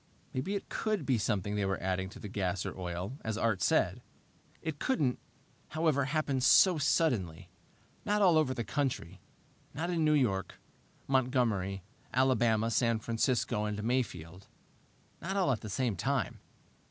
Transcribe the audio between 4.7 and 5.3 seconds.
couldn't,